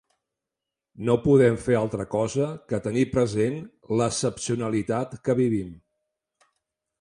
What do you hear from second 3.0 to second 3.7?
present